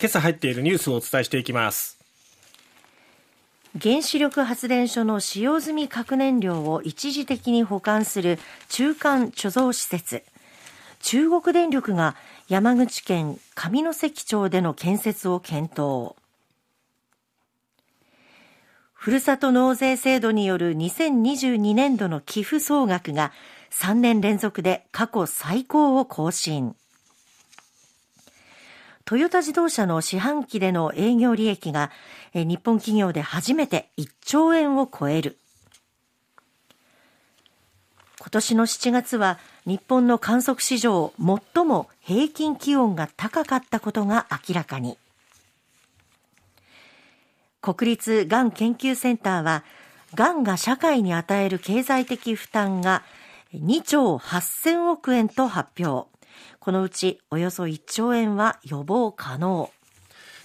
[0.00, 1.98] 今朝入っているニュースをお伝えしていきます。
[3.82, 8.38] 原子力発電所の使用済み核燃料を一時的に保管する
[8.68, 10.22] 中間貯蔵施設。
[11.00, 12.14] 中国電力が
[12.48, 16.14] 山口県上関町での建設を検討。
[18.92, 23.32] ふるさと納税制度による2022年度の寄付総額が
[23.72, 26.76] 3年連続で過去最高を更新。
[29.08, 31.90] トヨタ自動車の四半期での営業利益が
[32.34, 35.38] 日本企業で初めて1兆円を超える。
[38.20, 41.14] 今年の7月は日本の観測史上
[41.54, 44.98] 最も平均気温が高かったことが明らかに。
[47.62, 49.64] 国立がん研究センターは、
[50.14, 53.04] がんが社会に与える経済的負担が
[53.54, 56.17] 2兆8000億円と発表。
[56.60, 59.70] このうちおよそ1兆円は予防可能。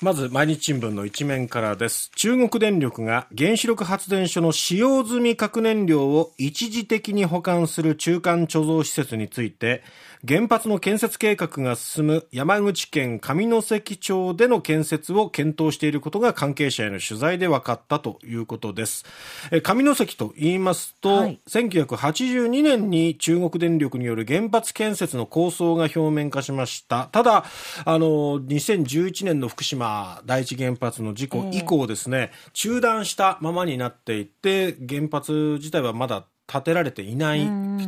[0.00, 2.12] まず毎日新聞の一面からです。
[2.14, 9.82] 中国電力が原子力発電所の使用済み核燃料を一時的に保管する中間貯蔵施設について、
[10.26, 19.04] 原発の建設計画が進む山口県上関町での建設を検討していることが関係者への取材で分かったということです。
[19.50, 27.08] 上関と言いますと、はい、1982年に中国電力による原発建設の構想が表面化しました。
[27.10, 27.44] ただ、
[27.84, 29.87] あの、2011年の福島
[30.26, 37.40] 第一原発の事故以降ですね、えー、中断したままになっていて、原発自体はまだ建てられていない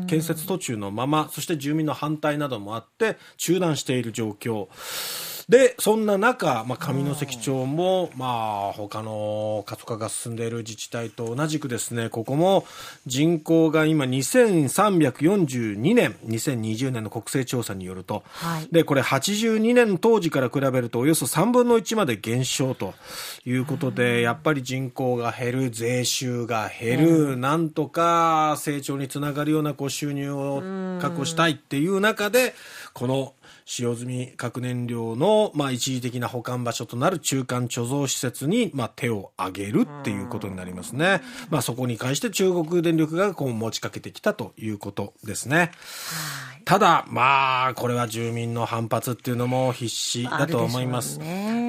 [0.06, 4.69] 建設途中のままそして住民の反対などもあって中断している状況
[5.51, 12.65] で、そんな中、まあ、上関町も、まあ、他の過疎化が進んでいる自治体と同じくですね、ここも
[13.05, 22.95] 人口が今2342年、2020年の国勢調査によると、はい、で、これ82年当時から比べるとおよそ3分の1まで減少と
[23.45, 30.62] いうことで、やっぱり人口が減る、税収が減る、なんとか成長につながるようなこう収入を
[31.00, 32.55] 確保したいっていう中で、
[32.93, 33.34] この
[33.70, 41.22] 使用済み核燃料の、まあ、一時的な保管場所となる中間貯蔵施設に、まあ、手を挙げるっていうことになりますね。
[41.50, 45.70] まあ、そこに関して中国電力がこう持ちかけてきたということですね。
[46.64, 51.20] ただ、まあ、これは住民の反発っていうのも必至だと思います。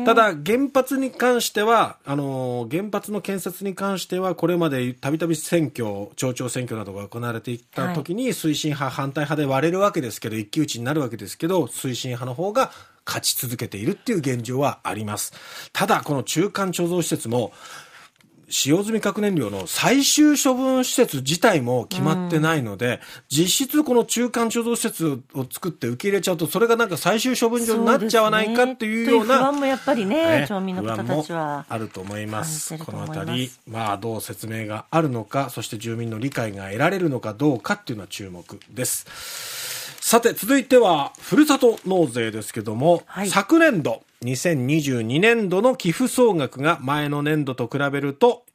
[0.06, 12.72] ただ、原発に関しては、あの、原発の建設に関しては、これまでたびたび選挙、町長選挙などが行われていった時に、推進派、反対派で割れるわけですけど、一騎打ちになるわけですけど、推進派の方が
[13.06, 15.34] 勝ち続けているっていう現状はあります。
[15.74, 17.54] ただ、この中間貯蔵施設も、
[18.52, 29.36] 使用済み核燃料の最終処分施設自体も決まってないので、うん、実質この中間貯蔵施設を作って受け入れちゃうと、それがなんか最終処分場になっちゃわないかっていうような。
[29.36, 31.66] う不安もやっぱりね、町民の方たちは。
[31.68, 32.78] あると思います。
[32.78, 39.08] このあたり、まあどう説明があるのか、そして住民の理解が得られるのかどうかっていうのは注目です。
[40.02, 48.46] さて、続いては、ふるさと納税ですけども、はい、昨年度、2022年度の寄付総額が前の年度と比べると、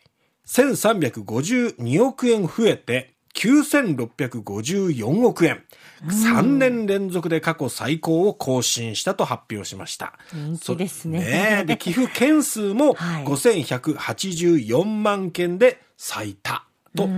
[0.47, 5.65] 1352億円増えて、9654億円。
[6.05, 10.19] 3年連続で過去最高を更新したと発表しました。
[10.32, 11.19] 人気ですね。
[11.19, 17.09] ねで、寄付件数も5184万件で最多と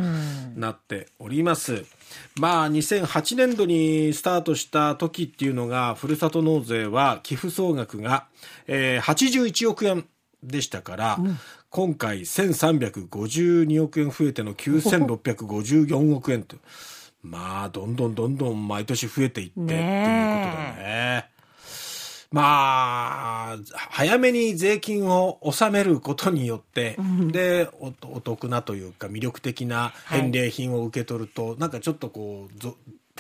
[0.57, 1.85] なっております。
[2.39, 8.27] まあ、2008年度にスタートした時っていうのが、ふるさと納税は寄付総額が、
[8.67, 10.07] えー、81億円
[10.43, 11.39] でしたから、うん、
[11.71, 16.57] 今回1352億円増えての9654億円と。
[17.23, 19.83] まあ、どんどんどんどん毎年増えていってっていうことだ
[20.77, 21.28] ね。
[22.31, 23.59] まあ、
[23.91, 32.59] 早めに税金を納めることによって、うん、でお、お得なというか魅力的な返礼品を受け取ると、はい、なんかちょっとこう、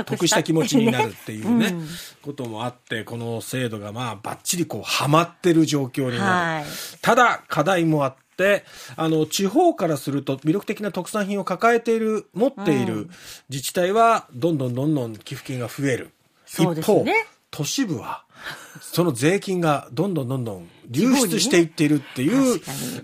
[0.05, 0.43] 得した。
[0.43, 1.89] 気持ちになるっていうね、う ん、
[2.23, 6.23] こともあって、この制度がまあ、ばっちりこう、はまってる状況になる。
[6.23, 6.65] はい、
[7.01, 8.65] ただ、課題もあって、
[8.97, 13.09] あの、地方からすると魅力的な特産品を抱えている、持っている
[13.49, 16.11] 自治体は、どんどんどんどん寄付金が増える。
[16.47, 17.05] 一方、
[17.51, 18.25] 都市部は、
[18.81, 22.61] その税金がどんどんどんどん流出していっているっていう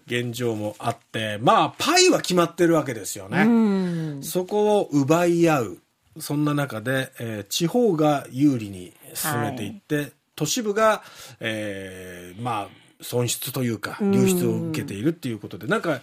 [0.07, 4.23] 現状もあって、まあ、パイは決まってるわけですよね。
[4.23, 5.79] そこを奪い合う。
[6.21, 11.03] そんな中で、えー、地方が有利に進めていって、はい、都市部が、
[11.41, 16.01] えー、まあ、損失というか、流出を受けているっていうことで、なんか、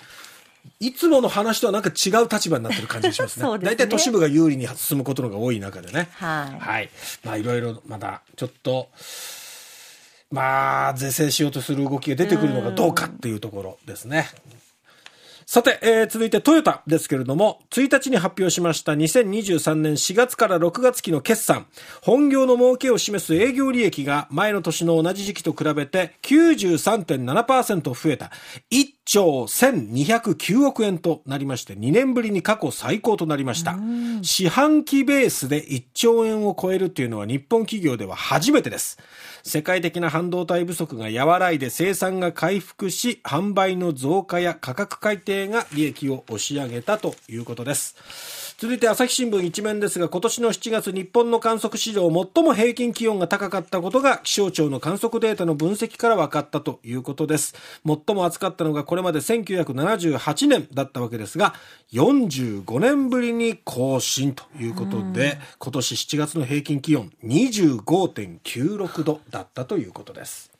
[0.79, 3.45] いつもの話とはなんか違う立場になってる感じがしますね。
[3.63, 6.09] 大体、ね、都市部が有利に進むことのが多い中でね。
[6.13, 6.59] はい。
[6.59, 6.89] はい。
[7.23, 8.89] まあいろいろまだちょっと、
[10.31, 14.29] まあ、是正しようとする動きが出てくるのかどうかっていうところですね。
[15.51, 21.65] さて、えー、続いてトヨタですけれども、1日に発表しました2023年4月から6月期の決算、
[22.01, 28.31] 本業の儲けを示す営業利益が前の年の同じ時期と比べて93.7%増えた
[28.71, 33.77] 1兆1209億円となりまして、2年ぶりに過去最高となりました。
[34.21, 38.99] 四半期ベースで1兆円を超えるっていうのは日本企業では初めてです。
[39.43, 48.50] 世界的な半導体不足が和らいで生産が回復し、販売の増加や価格改定が利益を押し上げたということです。
[48.61, 52.03] 続いて朝日新聞一面ですが、今年の7月日本の観測史上
[52.35, 57.55] 最も平均気温が高かったことが気象庁の観測データの分析から分かったということです。
[57.83, 61.55] 最も暑かったのがこれまで1978年だったわけですが、
[61.91, 70.51] 45年ぶりに更新ということで、今年7月の平均気温25.96度だったということです。